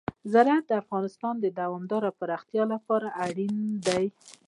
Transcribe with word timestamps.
زراعت 0.33 0.63
د 0.67 0.71
افغانستان 0.83 1.33
د 1.39 1.45
دوامداره 1.59 2.09
پرمختګ 2.19 2.59
لپاره 2.73 3.07
اړین 3.25 3.55
دي. 3.87 4.05